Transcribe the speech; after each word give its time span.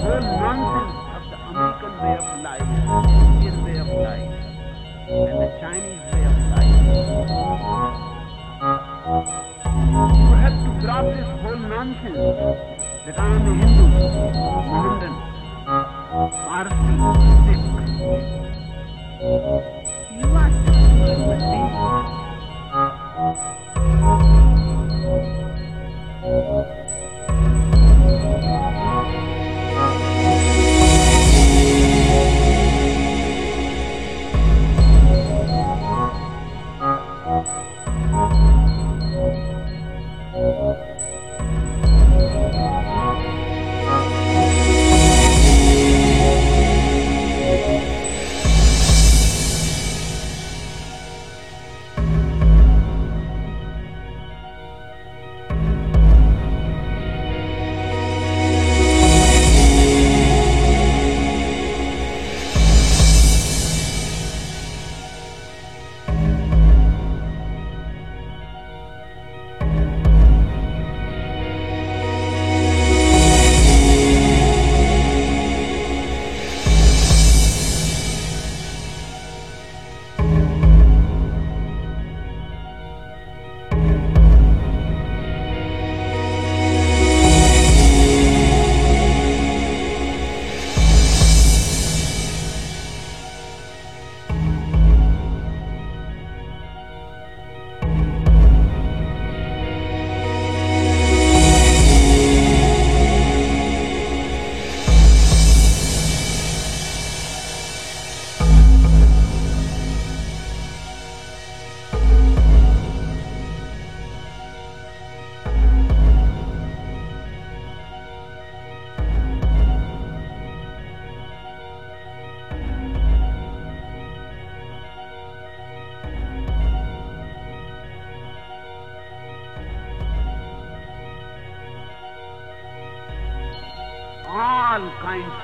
whole 0.00 0.20
nonsense 0.20 0.96
of 1.14 1.22
the 1.30 1.36
American 1.50 1.92
way 2.02 2.16
of 2.16 2.26
life, 2.42 2.68
Indian 3.34 3.56
way 3.64 3.78
of 3.78 3.88
life, 3.88 4.30
and 5.08 5.38
the 5.40 5.48
Chinese 5.60 6.04
way 6.12 6.24
of 6.24 6.36
life. 6.54 6.74
You 9.74 10.34
have 10.42 10.56
to 10.64 10.70
drop 10.80 11.04
this 11.14 11.30
whole 11.42 11.58
nonsense 11.58 12.24
that 13.06 13.16
I 13.18 13.20
am 13.34 13.44
a 13.46 13.54
Hindu, 13.60 13.86
Sikh. 19.64 19.73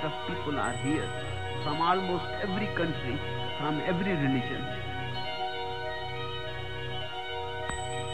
Of 0.05 0.13
people 0.27 0.59
are 0.59 0.73
here 0.85 1.09
from 1.63 1.81
almost 1.81 2.25
every 2.43 2.67
country, 2.75 3.19
from 3.59 3.81
every 3.81 4.13
religion. 4.13 4.63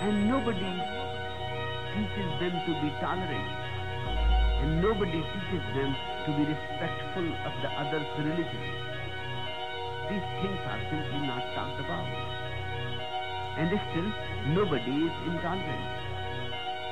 And 0.02 0.28
nobody 0.28 0.72
teaches 1.94 2.30
them 2.40 2.54
to 2.66 2.72
be 2.82 2.90
tolerant. 3.00 3.50
And 4.62 4.82
nobody 4.82 5.22
teaches 5.22 5.64
them 5.78 5.94
to 6.26 6.30
be 6.36 6.44
respectful 6.50 7.28
of 7.46 7.52
the 7.62 7.70
other's 7.78 8.10
religion. 8.18 8.64
These 10.10 10.26
things 10.42 10.60
are 10.66 10.80
simply 10.90 11.20
not 11.26 11.42
talked 11.54 11.80
about. 11.80 12.06
And 13.58 13.70
still, 13.90 14.10
nobody 14.54 15.06
is 15.06 15.14
intolerant. 15.26 16.06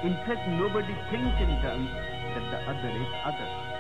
In 0.05 0.15
fact, 0.27 0.49
nobody 0.49 0.95
thinks 1.11 1.41
in 1.41 1.61
terms 1.63 1.91
that 2.35 2.45
the 2.51 2.59
other 2.71 2.91
is 2.91 3.13
other. 3.25 3.74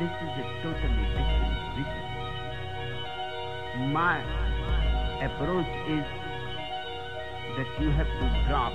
This 0.00 0.08
is 0.08 0.32
a 0.38 0.44
totally 0.62 1.04
different 1.12 1.60
vision. 1.76 2.08
My 3.92 4.24
approach 5.20 5.68
is 5.90 6.06
that 7.58 7.68
you 7.78 7.90
have 7.90 8.06
to 8.08 8.26
drop 8.48 8.72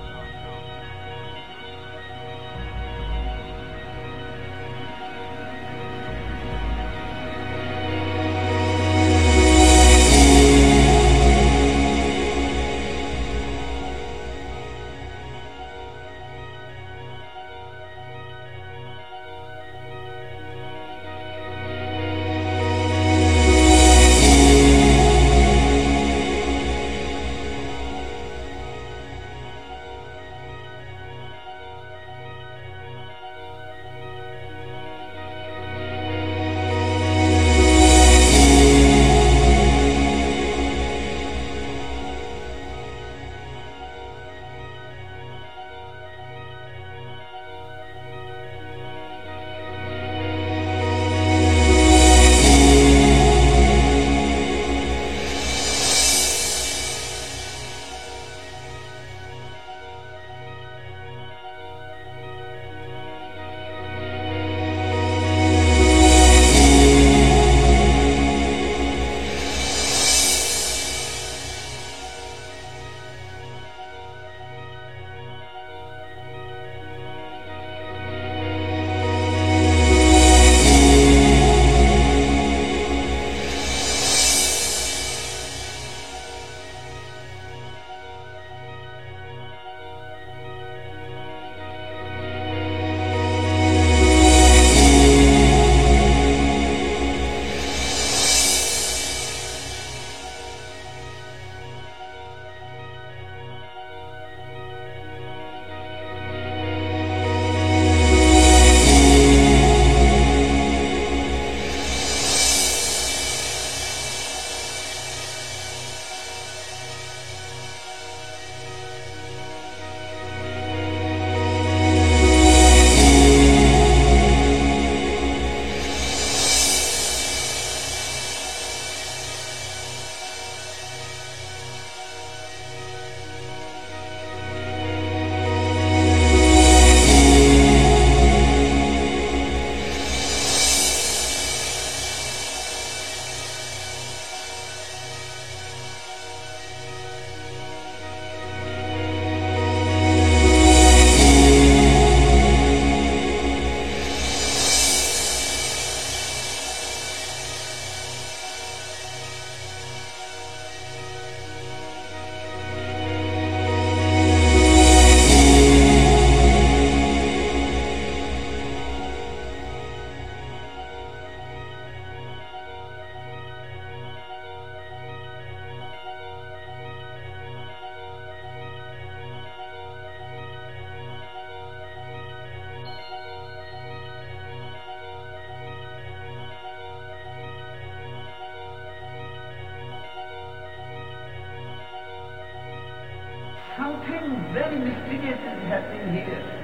Very 194.36 194.78
mysterious 194.80 195.40
is 195.40 195.68
happening 195.70 196.14
here. 196.14 196.55